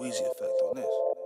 Wheezy 0.00 0.24
effect 0.24 0.62
on 0.64 0.76
this. 0.76 1.19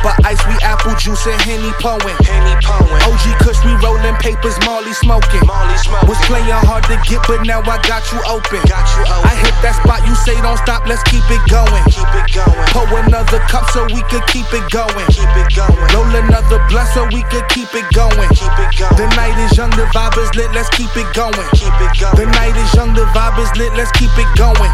Of 0.00 0.16
ice, 0.24 0.40
we 0.48 0.56
apple 0.64 0.96
juice 0.96 1.26
and 1.28 1.36
Henny 1.44 1.72
Poin. 1.76 2.00
Henny 2.24 2.56
Poin. 2.64 3.00
OG 3.04 3.36
Kush, 3.44 3.60
we 3.68 3.76
rolling 3.84 4.16
papers, 4.16 4.56
Molly 4.64 4.96
smoking. 4.96 5.44
Molly 5.44 5.76
smoking. 5.76 6.08
Was 6.08 6.16
playing 6.24 6.48
hard 6.48 6.88
to 6.88 6.96
get, 7.04 7.20
but 7.28 7.44
now 7.44 7.60
I 7.60 7.76
got 7.84 8.00
you 8.08 8.16
open. 8.24 8.64
Got 8.64 8.88
you 8.96 9.04
open. 9.04 9.28
I 9.28 9.36
hit 9.36 9.52
that 9.60 9.76
spot, 9.76 10.00
you 10.08 10.16
say 10.16 10.40
don't 10.40 10.56
stop, 10.56 10.88
let's 10.88 11.04
keep 11.04 11.20
it 11.28 11.44
going. 11.52 11.84
Keep 11.92 12.08
it 12.16 12.32
going. 12.32 12.64
Pour 12.72 12.88
another 12.96 13.44
cup 13.52 13.68
so 13.76 13.84
we 13.92 14.00
could 14.08 14.24
keep 14.32 14.48
it 14.56 14.64
going. 14.72 15.04
Keep 15.12 15.36
it 15.36 15.52
going. 15.52 15.84
Roll 15.92 16.08
another 16.16 16.64
blunt 16.72 16.88
so 16.96 17.04
we 17.12 17.20
could 17.28 17.44
keep 17.52 17.68
it 17.76 17.84
going. 17.92 18.30
Keep 18.32 18.56
it 18.56 18.72
going. 18.80 18.96
The 18.96 19.06
night 19.20 19.36
is 19.36 19.52
young, 19.52 19.68
the 19.76 19.84
vibe 19.92 20.16
is 20.16 20.32
lit, 20.32 20.48
let's 20.56 20.72
keep 20.72 20.96
it 20.96 21.08
going. 21.12 21.36
Keep 21.52 21.76
it 21.76 21.92
going. 22.00 22.16
The 22.16 22.26
night 22.40 22.56
is 22.56 22.72
young, 22.72 22.96
the 22.96 23.04
vibe 23.12 23.36
is 23.36 23.52
lit, 23.60 23.76
let's 23.76 23.92
keep 23.92 24.16
it 24.16 24.30
going. 24.32 24.72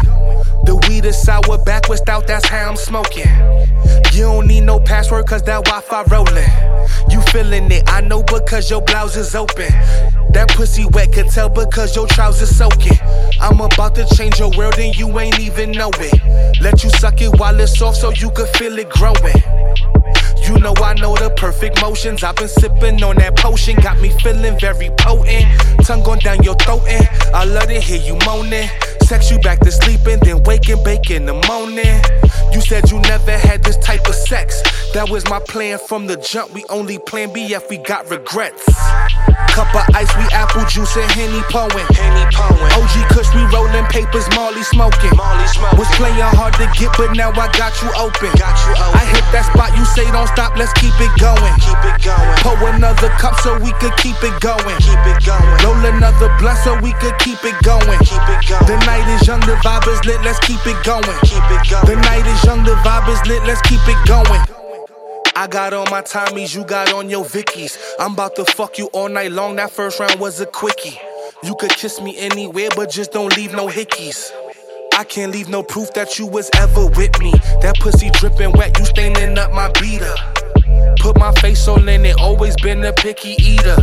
The 0.63 0.75
weed 0.87 1.03
is 1.03 1.19
sour, 1.19 1.59
backwards 1.63 2.01
out, 2.07 2.27
that's 2.27 2.47
how 2.47 2.71
I'm 2.71 2.75
smoking. 2.75 3.27
You 4.17 4.23
don't 4.23 4.47
need 4.47 4.61
no 4.61 4.79
password, 4.79 5.27
cause 5.27 5.43
that 5.43 5.63
Wi 5.65 5.79
Fi 5.81 6.01
rolling. 6.09 6.49
You 7.11 7.21
feeling 7.31 7.71
it, 7.71 7.83
I 7.85 8.01
know 8.01 8.23
because 8.23 8.67
your 8.67 8.81
blouse 8.81 9.15
is 9.15 9.35
open. 9.35 9.69
That 10.33 10.49
pussy 10.55 10.85
wet, 10.85 11.13
could 11.13 11.27
tell 11.27 11.49
because 11.49 11.95
your 11.95 12.07
trousers 12.07 12.49
soaking. 12.49 12.97
I'm 13.39 13.61
about 13.61 13.93
to 13.93 14.07
change 14.15 14.39
your 14.39 14.49
world 14.57 14.79
and 14.79 14.97
you 14.97 15.19
ain't 15.19 15.39
even 15.39 15.69
know 15.69 15.91
it. 15.99 16.59
Let 16.61 16.83
you 16.83 16.89
suck 16.97 17.21
it 17.21 17.37
while 17.39 17.59
it's 17.59 17.77
soft 17.77 17.97
so 17.97 18.09
you 18.09 18.31
can 18.31 18.47
feel 18.55 18.79
it 18.79 18.89
growing. 18.89 19.37
You 20.41 20.57
know 20.61 20.73
I 20.77 20.95
know 20.95 21.15
the 21.15 21.31
perfect 21.37 21.79
motions. 21.79 22.23
I've 22.23 22.37
been 22.37 22.47
sipping 22.47 23.03
on 23.03 23.17
that 23.17 23.37
potion, 23.37 23.75
got 23.75 24.01
me 24.01 24.09
feeling 24.23 24.57
very 24.59 24.89
potent. 24.97 25.45
Tongue 25.85 26.01
going 26.01 26.21
down 26.21 26.41
your 26.41 26.55
throat, 26.55 26.81
and 26.87 27.07
I 27.35 27.45
love 27.45 27.67
to 27.67 27.79
hear 27.79 28.01
you 28.01 28.17
moaning. 28.25 28.67
Sex 29.03 29.29
you 29.29 29.37
back 29.39 29.59
to 29.59 29.71
sleeping, 29.71 30.17
then 30.23 30.41
wake 30.43 30.67
and 30.69 30.83
bake 30.83 31.11
in 31.11 31.27
the 31.27 31.33
morning. 31.47 32.01
You 32.51 32.61
said 32.61 32.89
you 32.89 32.99
never 33.01 33.37
had 33.37 33.63
this 33.63 33.77
type. 33.77 34.06
That 34.97 35.13
was 35.13 35.29
my 35.29 35.37
plan 35.37 35.77
from 35.77 36.09
the 36.09 36.17
jump. 36.17 36.57
We 36.57 36.65
only 36.73 36.97
plan 36.97 37.29
B 37.29 37.53
if 37.53 37.69
we 37.69 37.77
got 37.77 38.09
regrets. 38.09 38.65
Cup 39.53 39.69
of 39.77 39.85
ice, 39.93 40.09
we 40.17 40.25
apple 40.33 40.65
juice 40.65 40.89
and 40.97 41.05
Henny 41.13 41.37
Poin. 41.53 41.69
Henny 41.93 42.25
Poin. 42.33 42.65
OG 42.73 43.05
Kush, 43.13 43.29
we 43.37 43.45
rolling 43.53 43.85
papers, 43.93 44.25
Molly 44.33 44.65
smoking. 44.65 45.13
Molly 45.13 45.45
smoking. 45.53 45.77
Was 45.77 45.85
playing 46.01 46.17
hard 46.17 46.57
to 46.57 46.65
get, 46.73 46.89
but 46.97 47.13
now 47.13 47.29
I 47.29 47.45
got 47.53 47.77
you 47.85 47.93
open. 47.93 48.33
Got 48.41 48.57
you 48.65 48.73
open. 48.73 48.97
I 48.97 49.05
hit 49.05 49.21
that 49.37 49.45
spot, 49.45 49.69
you 49.77 49.85
say 49.85 50.09
don't 50.09 50.25
stop, 50.33 50.57
let's 50.57 50.73
keep 50.81 50.97
it 50.97 51.13
going. 51.21 51.53
Keep 51.61 51.77
it 51.93 52.01
going. 52.01 52.33
Pour 52.41 52.57
another 52.65 53.13
cup 53.21 53.37
so 53.45 53.53
we 53.61 53.77
could 53.77 53.93
keep 54.01 54.17
it 54.25 54.33
going. 54.41 54.81
Keep 54.81 55.05
it 55.13 55.21
going. 55.21 55.57
Roll 55.61 55.77
another 55.93 56.33
blunt 56.41 56.57
so 56.65 56.73
we 56.81 56.97
could 56.97 57.13
keep 57.21 57.37
it 57.45 57.53
going. 57.61 58.01
Keep 58.01 58.25
it 58.33 58.49
going. 58.49 58.65
The 58.65 58.81
night 58.89 59.05
is 59.13 59.29
young, 59.29 59.45
the 59.45 59.61
vibe 59.61 59.85
is 59.93 60.01
lit, 60.09 60.25
let's 60.25 60.41
keep 60.41 60.65
it 60.65 60.81
going. 60.81 61.05
Keep 61.21 61.45
it 61.53 61.69
going. 61.69 61.85
The 61.85 62.01
night 62.01 62.25
is 62.25 62.41
young, 62.41 62.65
the 62.65 62.73
vibe 62.81 63.05
is 63.13 63.21
lit, 63.29 63.45
let's 63.45 63.61
keep 63.61 63.85
it 63.85 64.01
going. 64.09 64.56
I 65.37 65.45
got 65.45 65.71
on 65.71 65.87
my 65.91 66.01
Tommies, 66.01 66.55
you 66.55 66.65
got 66.65 66.91
on 66.93 67.11
your 67.11 67.23
Vickies. 67.23 67.77
I'm 67.99 68.13
about 68.13 68.35
to 68.37 68.45
fuck 68.45 68.79
you 68.79 68.87
all 68.87 69.07
night 69.07 69.31
long, 69.31 69.57
that 69.57 69.69
first 69.69 69.99
round 69.99 70.19
was 70.19 70.39
a 70.41 70.47
quickie. 70.47 70.99
You 71.43 71.53
could 71.59 71.69
kiss 71.69 72.01
me 72.01 72.17
anywhere, 72.17 72.69
but 72.75 72.89
just 72.89 73.11
don't 73.11 73.37
leave 73.37 73.53
no 73.53 73.67
hickeys. 73.67 74.31
I 74.95 75.03
can't 75.03 75.31
leave 75.31 75.47
no 75.47 75.61
proof 75.61 75.93
that 75.93 76.17
you 76.17 76.25
was 76.25 76.49
ever 76.57 76.87
with 76.87 77.19
me. 77.19 77.33
That 77.61 77.75
pussy 77.79 78.09
dripping 78.13 78.53
wet, 78.53 78.79
you 78.79 78.85
staining 78.85 79.37
up 79.37 79.53
my 79.53 79.69
beater. 79.79 80.15
Put 81.01 81.19
my 81.19 81.31
face 81.33 81.67
on 81.67 81.87
it, 81.87 82.19
always 82.19 82.55
been 82.55 82.83
a 82.83 82.91
picky 82.91 83.35
eater. 83.37 83.77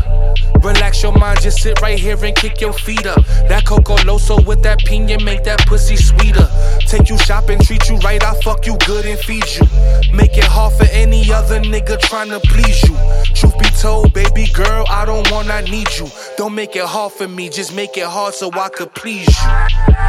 Relax 0.64 1.02
your 1.02 1.12
mind, 1.12 1.41
just 1.42 1.62
sit 1.62 1.80
right 1.82 1.98
here 1.98 2.16
and 2.25 2.34
kick 2.34 2.60
your 2.60 2.72
feet 2.72 3.06
up. 3.06 3.25
That 3.48 3.66
Coco 3.66 3.97
Loso 3.98 4.44
with 4.47 4.62
that 4.62 4.78
pina 4.78 5.22
make 5.22 5.44
that 5.44 5.60
pussy 5.66 5.97
sweeter. 5.97 6.48
Take 6.88 7.10
you 7.10 7.19
shopping, 7.19 7.59
treat 7.60 7.88
you 7.88 7.97
right, 7.98 8.22
I 8.25 8.34
fuck 8.41 8.66
you 8.66 8.76
good 8.86 9.04
and 9.04 9.19
feed 9.19 9.44
you. 9.54 9.66
Make 10.15 10.38
it 10.38 10.44
hard 10.44 10.63
any 11.04 11.31
other 11.31 11.60
nigga 11.60 12.00
trying 12.00 12.31
to 12.31 12.41
please 12.41 12.81
you. 12.88 12.97
Truth 13.37 13.59
be 13.59 13.69
told, 13.81 14.12
baby 14.15 14.47
girl, 14.53 14.84
I 14.88 15.04
don't 15.04 15.31
want, 15.31 15.50
I 15.50 15.60
need 15.60 15.88
you. 16.00 16.09
Don't 16.38 16.54
make 16.54 16.76
it 16.76 16.84
hard 16.84 17.12
for 17.12 17.28
me, 17.28 17.48
just 17.50 17.75
make 17.75 17.97
it 17.97 18.09
hard 18.09 18.32
so 18.32 18.48
I 18.54 18.69
could 18.70 18.92
please 18.94 19.28
you. 19.28 19.50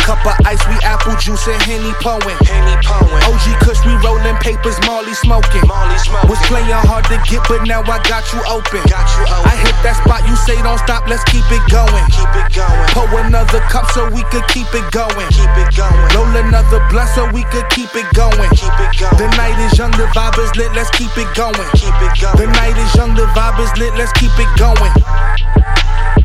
Cup 0.08 0.24
of 0.24 0.38
ice, 0.46 0.64
we 0.72 0.76
apple 0.88 1.16
juice 1.20 1.48
and 1.48 1.62
Henny 1.68 1.92
Poin. 2.00 2.38
Henny 2.48 2.78
Poin. 2.88 3.20
OG 3.28 3.46
Kush, 3.66 3.82
we 3.84 3.92
rolling 4.08 4.40
papers, 4.40 4.80
Molly 4.88 5.14
smoking. 5.20 5.68
Molly 5.68 6.00
smoking. 6.00 6.30
Was 6.30 6.40
playing 6.48 6.72
hard 6.88 7.04
to 7.12 7.20
get, 7.28 7.44
but 7.50 7.68
now 7.68 7.84
I 7.84 8.00
got 8.08 8.24
you 8.32 8.40
open. 8.48 8.80
Got 8.88 9.08
you 9.20 9.28
open. 9.28 9.52
I 9.52 9.56
hit 9.68 9.76
that 9.84 10.00
spot, 10.00 10.24
you 10.24 10.36
say 10.48 10.56
don't 10.64 10.80
stop, 10.80 11.10
let's 11.12 11.26
keep 11.28 11.44
it 11.52 11.64
going. 11.68 12.06
Keep 12.16 12.32
it 12.40 12.56
going. 12.56 12.88
Pour 12.96 13.10
another 13.20 13.60
cup 13.68 13.92
so 13.92 14.08
we 14.16 14.24
could 14.32 14.48
keep 14.48 14.70
it 14.72 14.88
going. 14.96 15.28
Keep 15.36 15.52
it 15.60 15.76
going. 15.76 16.08
Roll 16.16 16.32
another 16.40 16.80
blunt 16.88 17.12
so 17.12 17.28
we 17.36 17.44
could 17.52 17.68
keep 17.76 17.92
it 17.92 18.08
going. 18.16 18.50
Keep 18.56 18.78
it 18.80 18.94
going. 18.96 19.20
The 19.20 19.28
night 19.36 19.60
is 19.60 19.76
young, 19.76 19.92
the 20.00 20.08
vibe 20.16 20.40
is 20.40 20.54
lit, 20.56 20.72
let's 20.86 20.98
keep 20.98 21.18
it 21.18 21.36
going. 21.36 21.54
Keep 21.74 21.96
it 22.02 22.22
going. 22.22 22.38
The 22.38 22.48
night 22.54 22.78
is 22.78 22.96
young, 22.96 23.16
the 23.16 23.26
vibe 23.34 23.60
is 23.60 23.80
lit, 23.80 23.94
let's 23.96 24.12
keep 24.14 24.32
it 24.38 24.60
going. 24.60 26.25